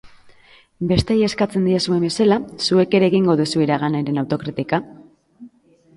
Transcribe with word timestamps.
Besteei 0.91 1.19
eskatzen 1.27 1.67
diezuen 1.69 2.01
bezala, 2.07 2.39
zuek 2.69 2.99
ere 3.01 3.09
egingo 3.13 3.39
duzue 3.43 3.65
iraganaren 3.67 4.19
autokritika? 4.23 4.85